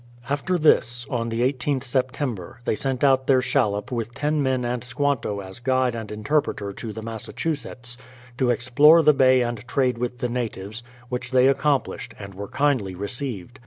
[0.29, 4.83] After this, on the i8th September, they sent out their shallop with ten men and
[4.83, 7.97] Squanto as guide and interpreter to the Massachusetts,
[8.39, 12.95] to explore the bay and trade with the natives, which they accomplished, and were kindly
[12.95, 13.59] received.